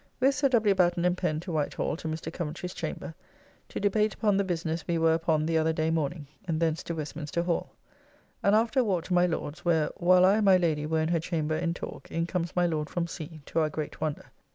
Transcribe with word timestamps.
With 0.19 0.33
Sir 0.33 0.49
W. 0.49 0.73
Batten 0.73 1.05
and 1.05 1.15
Pen 1.15 1.39
to 1.41 1.51
Whitehall 1.51 1.95
to 1.97 2.07
Mr. 2.07 2.33
Coventry's 2.33 2.73
chamber, 2.73 3.13
to 3.69 3.79
debate 3.79 4.15
upon 4.15 4.35
the 4.35 4.43
business 4.43 4.87
we 4.87 4.97
were 4.97 5.13
upon 5.13 5.45
the 5.45 5.59
other 5.59 5.73
day 5.73 5.91
morning, 5.91 6.25
and 6.45 6.59
thence 6.59 6.81
to 6.81 6.95
Westminster 6.95 7.43
Hall. 7.43 7.73
And 8.41 8.55
after 8.55 8.79
a 8.79 8.83
walk 8.83 9.03
to 9.03 9.13
my 9.13 9.27
Lord's; 9.27 9.63
where, 9.63 9.91
while 9.97 10.25
I 10.25 10.37
and 10.37 10.45
my 10.45 10.57
Lady 10.57 10.87
were 10.87 11.01
in 11.01 11.09
her 11.09 11.19
chamber 11.19 11.55
in 11.55 11.75
talk, 11.75 12.09
in 12.09 12.25
comes 12.25 12.55
my 12.55 12.65
Lord 12.65 12.89
from 12.89 13.05
sea, 13.05 13.41
to 13.45 13.59
our 13.59 13.69
great 13.69 14.01
wonder. 14.01 14.31